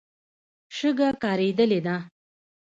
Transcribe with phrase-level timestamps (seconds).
[0.75, 1.95] شګه کارېدلې ده.